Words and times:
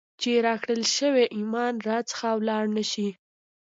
چي 0.21 0.31
راکړل 0.47 0.81
سوئ 0.95 1.25
ایمان 1.37 1.73
را 1.87 1.97
څخه 2.09 2.27
ولاړ 2.39 2.63
نسي، 2.75 3.09